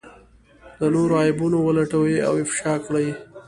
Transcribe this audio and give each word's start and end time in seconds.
د 0.79 0.81
نورو 0.95 1.13
عيبونه 1.23 1.57
ولټوي 1.61 2.17
او 2.27 2.33
افشا 2.43 2.73
کړي. 2.85 3.07